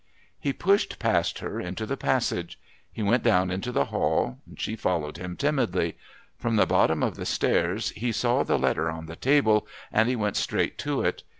[0.39, 2.57] He pushed past her into the passage.
[2.91, 5.95] He went down into the hall; she followed him timidly.
[6.39, 10.15] From the bottom of the stairs he saw the letter on the table, and he
[10.15, 11.21] went straight to it.